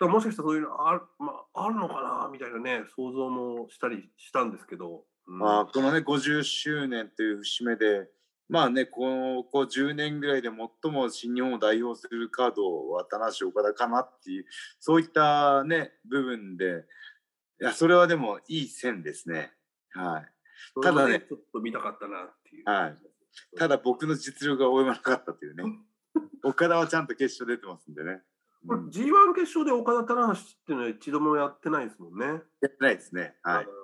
[0.00, 5.04] らもしかしたらそういうのある,、まあ、あるのかなみたいなね、想像もしたりしたんですけど。
[5.26, 8.08] うん、まあ、このね、50周年という節目で、
[8.48, 10.50] まあね、ここ10年ぐらいで
[10.82, 14.44] 最も新日本を代表するカードは田無岡田かなっていう、
[14.78, 16.84] そういったね、部分で、
[17.60, 19.52] いや、それはでもいい線ですね。
[19.92, 20.82] はい。
[20.82, 22.64] ただね、ちょっと見たかったなっていう。
[22.68, 22.98] はい。
[23.56, 25.64] ただ僕の実力が及ばなかったというね。
[26.42, 28.22] 岡田はちゃんと決勝出てますんでね。
[28.66, 32.26] これ G1 決勝で岡田棚橋っていうのは一度もやってないですもんね。
[32.26, 33.36] やってないですね。
[33.42, 33.64] はい。
[33.64, 33.74] ちょっ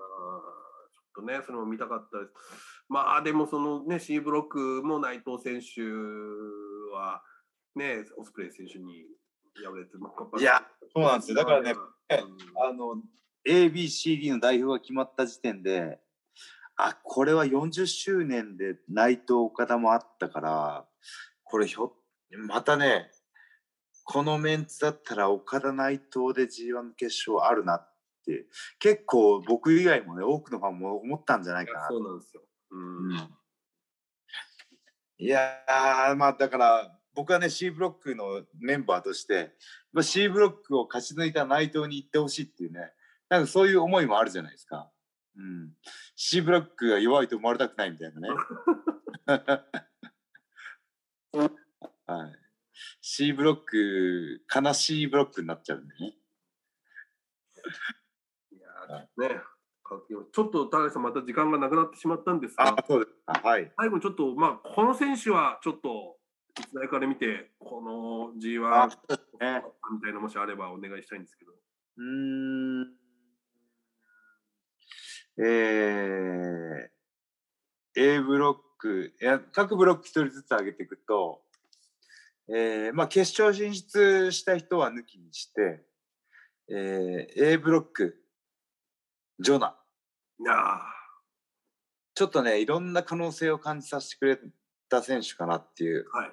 [1.17, 2.33] とね、それも見たかったです。
[2.89, 5.83] まあでもそのね、C ブロックも内藤選手
[6.95, 7.23] は
[7.75, 9.07] ね、オスプレイ選手に
[9.63, 9.97] 敗れて、
[10.41, 11.37] いや、そうなんですよ。
[11.37, 13.03] だからね、うん、あの、
[13.47, 15.99] ABCD の代表が決まった時点で、
[16.77, 20.87] あ、これは40周年で内藤岡田もあったから、
[21.45, 21.93] これひょ、
[22.37, 23.13] またね、
[24.05, 27.95] このメンツだったら岡田内藤で G1 の決勝あるなっ
[28.27, 28.47] て
[28.81, 33.13] 結構僕以外もね多くのファンも思ったんじゃないかなそうなんですよ、うん、
[35.19, 35.53] いや
[36.17, 39.53] まあだから僕はね C ブロックのメンバーとして、
[39.93, 42.93] まあ、C ブロックを勝ち抜いた内藤に行ってほしいっていうね
[43.29, 44.91] なんかそういう思いもあるじゃないですか、
[45.37, 45.71] うん、
[46.17, 48.29] C ブロックが弱いと思われたくないみたいなね
[52.07, 52.33] はい
[53.13, 56.15] C ブロック、悲しいブロックになっちゃうんでね。
[58.53, 59.41] いやね、
[60.33, 66.19] ちょっと田中さん、また時間がなくなってしまったんですが、あそうですはい、最後にちょっと、まあ、この選手はちょっと、
[66.61, 68.89] いつ代から見て、この G1、
[69.41, 71.53] ね、みたいなもしあればお願いしたいんですけど。
[71.97, 72.95] うん。
[75.45, 81.43] えー、A ブロック、いや各ブロック一人ずつ上げていくと、
[82.53, 85.85] えーまあ、決勝進出した人は抜きにして、
[86.69, 88.17] えー、A ブロック、
[89.39, 89.77] ジョナ。
[92.15, 94.39] ちょっとね、いろんな可能性を感じさせてくれ
[94.89, 96.07] た選手かなっていう。
[96.13, 96.31] はい、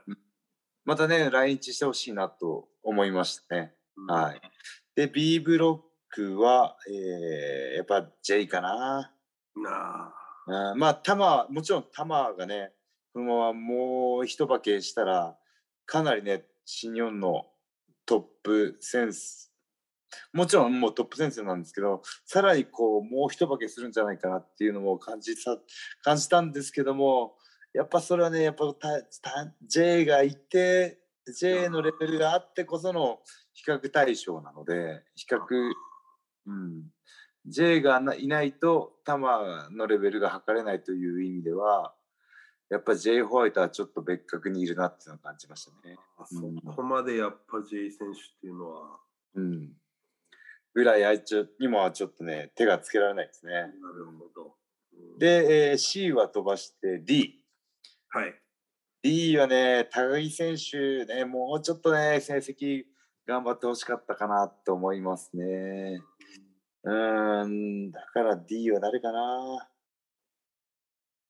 [0.85, 3.75] またね、来日してほしいなと思いましたね。
[3.95, 4.41] うん、はい。
[4.95, 9.13] で、B ブロックは、えー、やっぱ J かな。
[9.55, 10.13] な
[10.71, 12.71] あまあ、タマ、もちろんタマがね、
[13.13, 15.37] このままもう一化けしたら、
[15.87, 17.47] かなりね、新日本の
[18.05, 19.51] トップセンス、
[20.33, 25.57] もちろんもうトップセンスなんですけど、さらにこう、もう一化けするんじゃないかなっていうのも感じた、
[26.03, 27.35] 感じたんですけども、
[27.73, 30.99] やっぱそれはね、やっぱたた J がいて、
[31.39, 33.19] J のレベルがあってこその
[33.53, 35.39] 比較対象なので、比較、
[36.47, 36.83] うん、
[37.45, 39.13] J がいないと、球
[39.75, 41.93] のレベルが測れないという意味では、
[42.69, 45.95] やっぱ J ホワイトはちょっと別格にいるなっていうのを感じましたね。
[46.65, 48.99] そこまでやっぱ J 選手っていうのは。
[49.35, 49.71] うん。
[50.73, 53.53] ぐらいあいつにもちょっとね、手がつけられないですね。
[53.53, 53.71] なる
[54.19, 54.55] ほど。
[54.93, 57.41] うん、で、えー、C は飛ばして D。
[58.09, 58.33] はい。
[59.01, 62.83] D はね、高木選手ね、もうちょっとね、成績
[63.25, 66.01] 頑張ってほしかったかなと思いますね。
[66.83, 69.69] うん、だから D は誰かな。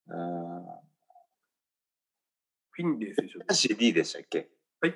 [0.09, 0.86] あ
[2.77, 3.33] フィンレイ選手。
[3.51, 4.49] 吉橋 D でしたっけ？
[4.79, 4.93] はい。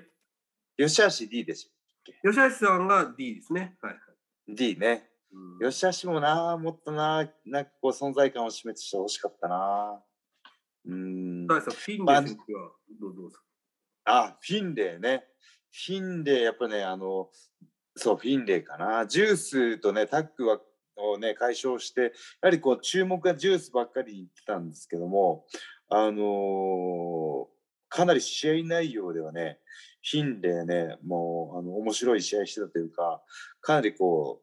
[0.77, 1.73] 吉橋 D でしたっ
[2.05, 2.13] け？
[2.29, 3.75] 吉橋さんが D ですね。
[3.81, 3.95] はい。
[4.47, 5.09] D ね。
[5.33, 9.99] うん、吉橋もな、もっとな、なんかこう存在感を示してほしかったな。
[10.85, 11.47] うん。
[11.47, 13.43] フィンレイ選手はどうですか？
[14.05, 15.25] あ、フィンレイね。
[15.71, 17.31] フィンレイ、やっぱね、あの、
[17.95, 19.07] そう、フィンレイかな。
[19.07, 20.59] ジュースとね、タッグは
[20.97, 22.09] をね、解消して、や
[22.43, 25.47] はりこう、注目がジュースばっかりに言ってたんですけども、
[25.89, 27.47] あのー
[27.91, 29.59] かなり試合内容ではね、
[30.23, 33.21] ンでね、もう、あの、面白い試合してたというか、
[33.59, 34.41] かなりこ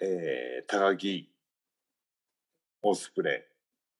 [0.00, 1.30] う、えー、高木、
[2.80, 3.46] オスプレ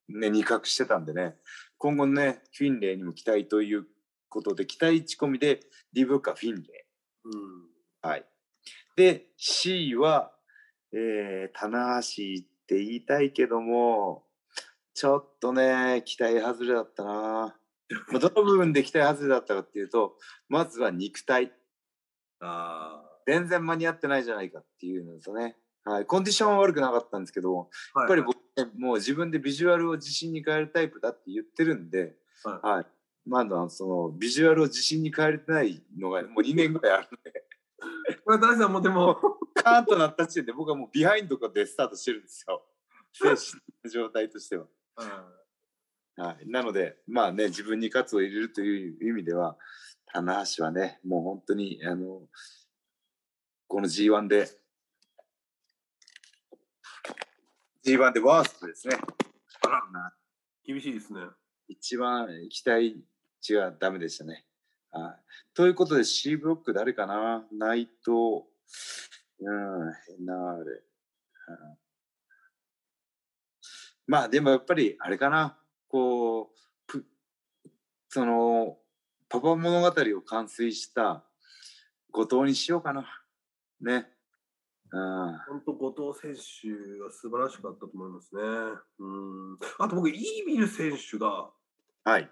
[0.09, 1.37] イ、ね、二角してたんでね、
[1.77, 3.87] 今後ね、フィンレイにも期待という
[4.31, 5.61] ことで、期待仕込みで、
[5.93, 6.65] リブカフィンレイ。
[7.25, 8.25] うん、はい。
[8.97, 10.33] で、C は、
[10.95, 14.25] えー、棚橋って言いたいけども、
[14.95, 17.59] ちょっとね、期待外れだったな。
[18.13, 20.17] どの部分で期待外れだったかっていうと、
[20.49, 21.53] まずは肉体。
[22.41, 25.57] あ全然間に合ってないじゃないかっていうのですね。
[25.85, 32.87] はい、コンディションは悪くなかったんですけど、やっぱり僕、ね、もう自分でビジュアルを自信に変えるタイプだって言ってるんで、はい、はい、
[33.27, 37.45] まあ、そのビジュアルを自信に変えれてないのがもう2年ぐらいあるんで。
[38.25, 39.19] これ、大さんもでも、
[39.55, 42.65] カーンとなった時点で僕はもうビハインドでスタートしてるんですよ。
[43.13, 43.37] 精神
[43.85, 44.67] の状態としては。
[44.97, 45.38] うん
[46.19, 49.57] はい、なので、まあね、自分に喝を入れるという意味では、
[50.13, 52.23] 棚橋はね、もう本当に、あの、
[53.69, 54.49] この G1 で。
[57.85, 58.97] G1 でワーストですね。
[59.63, 60.13] あら、
[60.65, 61.21] 厳しいですね。
[61.69, 63.01] 一番期待
[63.41, 64.45] 値がダメでしたね。
[64.91, 67.47] はい、ということで C ブロック誰かな？
[67.53, 68.45] 内藤、
[69.41, 70.73] うん、ヘナーレ。
[70.73, 71.79] うん
[74.11, 76.59] まあでもやっぱりあれかなこう
[78.09, 78.79] その
[79.29, 81.25] パパ物語を完遂した
[82.11, 83.05] 後藤にしようかな。
[83.81, 84.07] ね。
[84.91, 88.43] 本当後藤選手は素晴らしかったと思いますね。
[88.99, 89.59] うん。
[89.79, 91.51] あと僕イービル選手が
[92.05, 92.31] はい。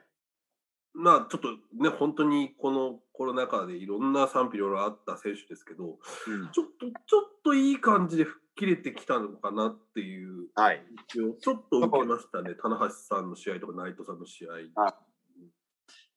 [0.95, 11.35] まあちょっとね本当にこのコロナ禍でいろんな賛否いろいろあった選手ですけど、うん、ちょっとちょっといい感じで吹っ切れてきたのかなっていうはい、ちょっ
[11.71, 14.87] と受けましたね棚橋さんの試合とか内藤さんの試合。
[14.87, 14.95] あ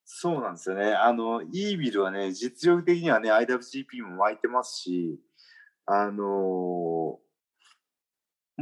[0.05, 0.93] そうなんですよね。
[0.93, 5.19] あのイービルはね実力的にはね IWGP も湧いてますし
[5.85, 7.19] あのー、も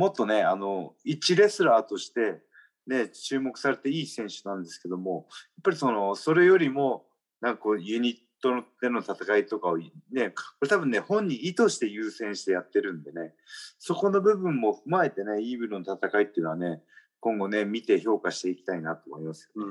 [0.07, 2.41] っとねあの一レスラーとして
[2.87, 7.05] ね、注目されていい選手なんですけども、やっぱりそのそれよりも、
[7.41, 9.89] なんかこうユニットでの戦いとかをね、
[10.29, 13.33] これ多分ね、本人意図して優先してやってるんでね、
[13.79, 16.81] そこの部分も踏まえてね、イーブルの戦いっていうのはね、
[17.19, 19.67] 今後ね、見て評価していきたいなと思いますうん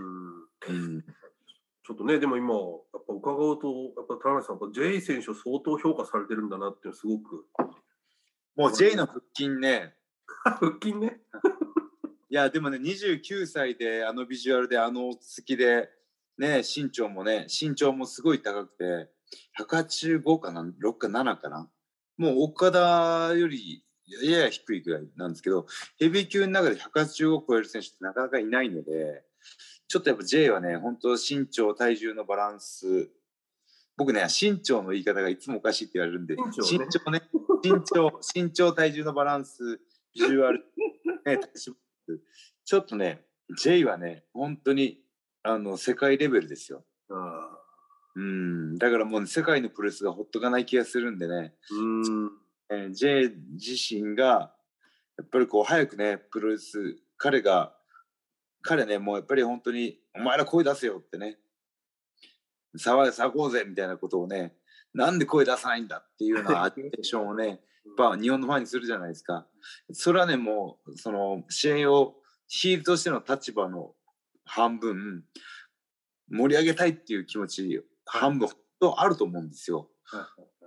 [0.68, 1.04] うん
[1.86, 2.58] ちょっとね、でも今、や
[2.98, 7.46] っぱ伺うと、やっぱ田中さん、やっぱ J 選手を相当評価されてるんだなってすごく。
[8.56, 9.94] もう J の腹筋ね。
[10.42, 11.20] 腹筋ね？
[12.28, 15.88] いや、でもね、29歳であのビジュアルであの好きで、
[16.38, 19.10] ね、身長もね、身長もすごい高くて、
[19.60, 21.68] 185かな、6か7かな。
[22.16, 25.66] もう岡田よりやや低いくらいなんですけど、
[25.98, 29.24] ヘビー級の中で185を超える選手ってなかなかいないので、
[29.88, 33.10] ちょっとやっぱ J はね、本当身長、体重のバランス、
[33.96, 37.22] 僕ね、身長の言い方がいつもおかしいって言われるんで、身長ね、身長ね、
[37.62, 39.80] 身長、身長、体重のバランス、
[40.14, 40.64] ビジュアル、
[41.24, 41.40] ね、
[42.64, 43.26] ちょっとね、
[43.58, 45.05] J はね、本当に
[45.46, 46.84] あの世界レベルですよ。
[48.16, 48.78] うん。
[48.78, 52.30] だからもう、ね、世界のプレスがほっとかない気がするんでね、うん。
[52.68, 54.52] えー、J 自身が
[55.16, 57.72] やっぱりこう早くねプロレス彼が
[58.60, 61.38] 彼ねもうやっぱり本当にお前ら声出せよってね。
[62.76, 64.54] 騒い騒ごうぜみたいなことをね
[64.92, 67.46] なんで声出さないんだっていうようなアテンションをね
[67.86, 69.46] やっぱ日本のファンにするじゃないですか。
[69.92, 73.94] それはねもうその試合をヒールとしての立場の
[74.46, 75.24] 半分
[76.30, 78.48] 盛り上げたいっていう気持ち半分
[78.80, 79.88] とあると思うんですよ。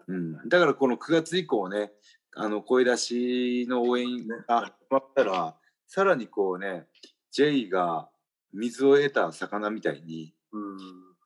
[0.08, 1.92] うん、だからこの9月以降ね
[2.36, 5.56] あの声出しの応援が始まったら
[5.88, 6.88] さらにこうね
[7.32, 8.10] J が
[8.54, 10.78] 水を得た魚みたいに、うん、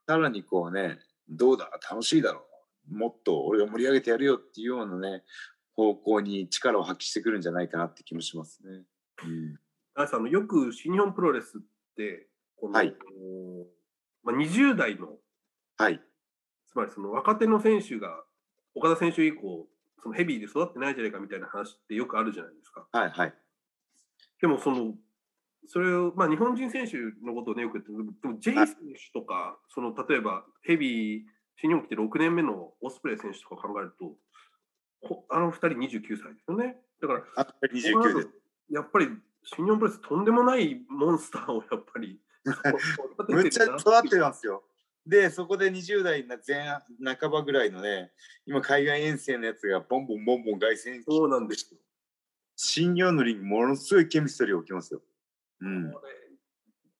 [0.07, 2.45] さらにこうねどうだ楽しいだろ
[2.91, 5.23] うもっと俺が盛り上げてやるよっていうようなね
[5.75, 8.83] 方向に力を発揮してくるんじゃないかなって気もしますね。
[9.23, 9.59] うん、
[9.95, 11.61] あのよく新日本プロレスっ
[11.95, 12.27] て
[12.63, 12.95] この、はい、
[14.23, 15.17] まあ、20代の、
[15.78, 15.99] はい、
[16.65, 18.23] つまりその若手の選手が
[18.73, 19.67] 岡田選手以降
[20.02, 22.88] そのヘビーで育ってないじゃないかみたいな話ってよくあるじゃないですか。
[22.93, 23.34] はいはい、
[24.39, 24.93] でもその
[25.67, 26.95] それを、まあ、日本人選手
[27.26, 31.23] のことをねよく言ってでも J 選手とか、はい、その例えばヘビー
[31.58, 34.15] 新日本来て6年目のオスプレイ選手とか考えると
[35.30, 36.78] あの2人29歳ですよね。
[37.02, 38.28] だから、29で
[38.69, 39.10] やっぱり
[39.43, 42.19] 新日本プロレスとんでもないモンスターをやっぱり
[43.29, 44.63] むっちゃ育ってますよ。
[45.06, 46.65] で、そこで20代前
[47.17, 48.12] 半ばぐらいのね、
[48.45, 51.79] 今海外遠征のやつがボンボンボンボン凱旋そうなんですよ。
[52.56, 55.01] 新日本のリン、ものすごいケミストリー起きますよ。
[55.62, 55.91] うん。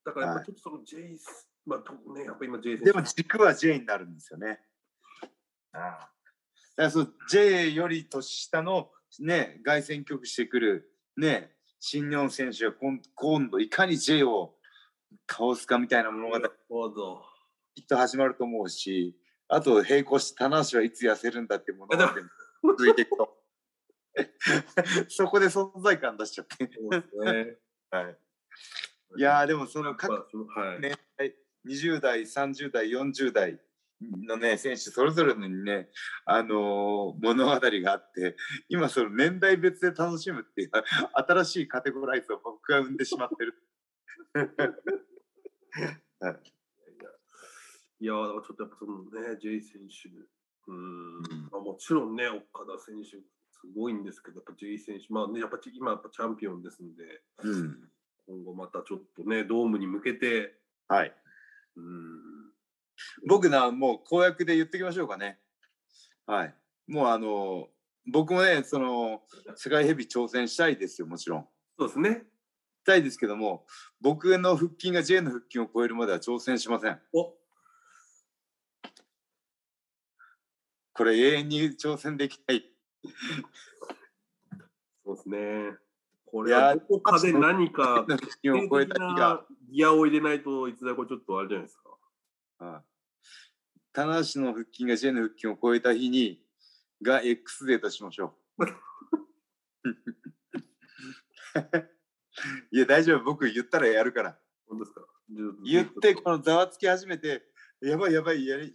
[0.06, 1.18] だからやっぱちょっとその J、
[1.66, 4.60] まあね、やっぱ今 J でも軸は J になるんですよね。
[5.72, 5.82] ああ。
[5.82, 6.10] だか
[6.76, 8.90] らその J より年下の
[9.20, 12.74] ね、凱旋局してくるね、新日本選手が
[13.16, 14.56] 今度いかに J を
[15.30, 16.40] 倒すかみたいな物語
[17.76, 19.16] きっと始まると思うし
[19.48, 22.04] あと並行して棚橋はいつ痩せるんだっていう物語
[22.64, 23.38] も続いていくと。
[25.10, 26.66] そこで存在感出しちゃって。
[26.66, 27.58] ね、
[27.90, 28.18] はい、
[29.18, 29.22] い。
[29.22, 30.28] やでもその各
[30.80, 31.36] 年代、はい、
[31.68, 33.60] 20代30代40代
[34.28, 35.90] のね選手それぞれのにね
[36.26, 38.36] あのー、物語があって
[38.70, 40.72] 今その年代別で楽しむっていう
[41.14, 43.56] 新しいカテゴライズを僕が生んでしまってる。
[48.00, 50.10] いや、 ちょっとやっぱそのね、J 選手、
[50.68, 53.22] うん、まあ、もちろんね、岡田選手、す
[53.76, 57.90] ごいんですけど、やっぱ J 選手、まあね、やっぱ今やっぱチャンピオンですんで、うん、
[58.28, 61.16] 今後またちょっとね、ドームに向けて、はい。
[61.76, 62.52] うん、
[63.28, 65.40] 僕な、もう公約で言ってきましょうかね。
[66.26, 66.56] はい。
[66.88, 67.70] もうあの、
[68.06, 69.24] 僕もね、その、
[69.56, 71.48] 世界ヘビー挑戦したいですよ、もちろん。
[71.78, 72.26] そうですね。
[72.84, 73.66] したいですけども、
[74.02, 77.00] 僕の腹筋が J の腹筋を超えるまでは挑戦しません。
[77.14, 77.34] お
[80.96, 82.66] これ永遠に挑戦できない。
[85.06, 85.78] そうですね。
[86.26, 91.78] これはどこかで何か腹筋を超えた日が、ギアを入れないといつだこれちょっとあれじゃないです
[92.60, 92.66] か。
[92.66, 92.82] はい
[93.96, 96.42] 棚橋の腹筋が J の腹筋を超えた日に、
[97.04, 98.66] が X デーとしましょう。
[102.72, 103.24] いや、大丈夫。
[103.24, 104.38] 僕言ったらやるから。
[104.68, 105.02] 本当ですか？
[105.66, 107.44] 言って、このざわつき始めて、
[107.82, 108.72] やばいやばい、やり、っ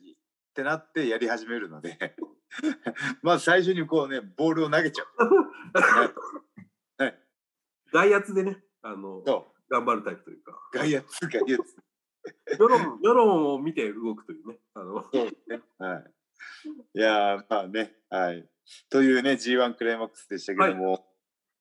[0.54, 2.16] てなってやり始めるので、
[3.22, 5.06] まず最初にこうね、ボールを投げちゃう。
[6.98, 7.18] はい。
[7.92, 9.22] 外圧でね、あの。
[9.70, 11.76] 頑張るタイプというか、外野つ、外野つ。
[12.58, 14.58] 世論世論を見て動くというね。
[14.74, 15.60] あのそうですね。
[15.78, 16.14] はい。
[16.94, 18.48] いやー、まあね、はい。
[18.88, 21.06] というね、G1 クライマックスでしたけども、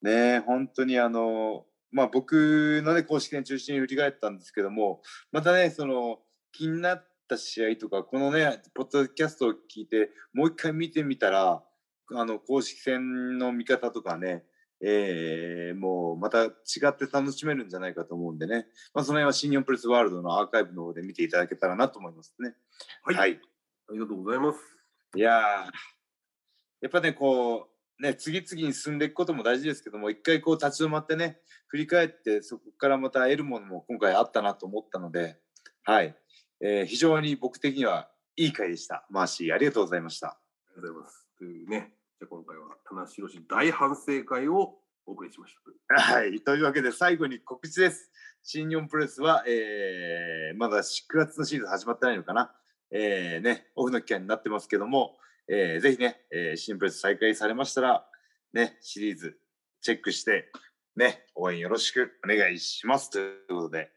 [0.01, 6.19] ね、本当にあの、まあ僕のね、公式戦中心に振り返ったんですけども、またね、その、
[6.51, 11.63] 気になった試合とか、このね、ポッドキャストを聞いて、もう一回見てみたら、
[12.13, 14.45] あの、公式戦の見方とかね、
[14.79, 16.49] えー、もうまた違
[16.87, 22.53] って楽しめるんじゃないかと思うんでね、まあ、その辺は新日本プレスワールドのアーカイブの方で見ていただけたらなと思いますね。
[23.03, 23.39] はい、はい
[23.89, 24.59] ありがとうございます。
[25.15, 25.43] いやー
[26.81, 35.37] やっぱねこうね次々に進んでいくことも大事ですけども一回こう立ち止まってね振り返ってそこからまた得るものも今回あったなと思ったので
[35.83, 36.15] はい、
[36.61, 39.05] えー非常に僕的にはいい回でした。
[39.09, 40.27] マーシーありがとうございました。
[40.27, 40.39] あ
[40.75, 41.27] りがとうございます。
[41.39, 44.75] というね、じゃあ今回は、田中宏大反省会を
[45.07, 45.55] お送りしまし
[45.87, 45.99] た。
[45.99, 46.39] はい。
[46.41, 48.11] というわけで最後に告知です。
[48.43, 50.83] 新日本プレスは、えーまだ9
[51.13, 52.53] 月のシーズン始まってないのかな。
[52.91, 55.17] えーねオフの期間になってますけども、
[55.49, 58.05] えーぜひね、えー新日本プレス再開されましたら
[58.53, 59.37] ねシリーズ
[59.81, 60.51] チェックして
[60.95, 63.09] ね応援よろしくお願いします。
[63.09, 63.91] ということで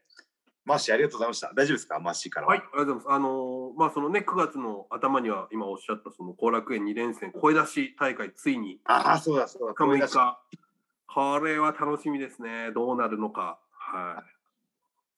[0.63, 1.51] マーシーありがとうございました。
[1.55, 1.99] 大丈夫ですか？
[1.99, 2.47] マーシーから。
[2.47, 3.15] ははい、ありがとうございます。
[3.15, 9.73] あのーまあ、そのね、9月の頭には、今おっしゃった、その後楽園2連戦、声出し大会、ついに、ああそうだそうだ。
[9.73, 10.39] 6日。
[11.07, 12.71] これは楽しみですね。
[12.73, 13.59] どうなるのか。
[13.71, 14.23] は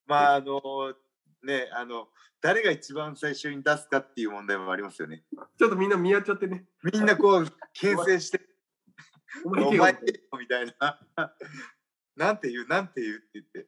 [0.08, 0.62] まああの
[1.44, 2.08] ねあの
[2.42, 5.36] 誰が一番最初に出すかっていう問題もありますよねい。
[5.58, 6.66] ちょっとみんな見合っちゃってね。
[6.84, 8.42] みんなこう牽制して
[9.46, 9.98] お前お前
[10.40, 11.00] みたいな。
[12.16, 13.68] なんて言う、なんて言うって言って、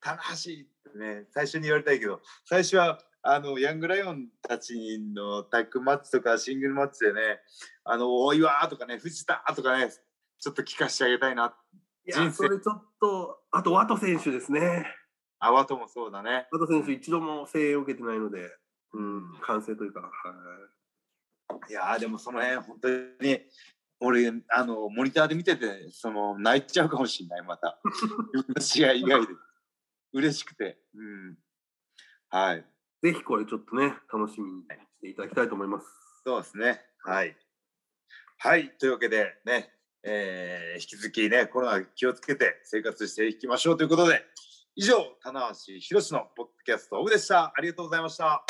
[0.00, 7.40] 棚橋ってね、最初に言われたいけど、最初は、あの、ヤングライオンたちのタッグマッチとかシングルマッチでね、
[7.84, 11.54] あの、大岩とかね、藤田とかね、ちょっと聞かせてあげたいな。
[12.06, 14.86] いや、それちょっと、あと、ワト選手ですね。
[15.40, 16.46] あわともそうだね。
[16.52, 18.50] ワト選手、一度も声援を受けてないので、
[18.92, 20.08] うん、完成というか、は
[21.68, 22.88] いやー、でもその辺、本当
[23.24, 23.40] に、
[24.00, 27.80] 俺、あの、モニターで見てて、その、泣いちゃうかもしれない、また。
[27.84, 28.06] 自
[28.42, 29.32] 分の試合以外で。
[30.12, 30.78] 嬉しくて。
[30.94, 31.36] うん。
[32.28, 32.64] はい。
[33.02, 34.68] ぜひこれちょっとね、楽しみにし
[35.00, 35.86] ていただきたいと思います。
[36.24, 36.80] そうですね。
[37.04, 37.36] はい。
[38.38, 38.70] はい。
[38.78, 39.72] というわけでね、
[40.02, 44.24] えー引き続きね、コロナ気をつけて生活していきましょうということで、
[44.76, 47.52] 以上、棚橋宏のポッドキャストオブでした。
[47.56, 48.44] ありがとうございました。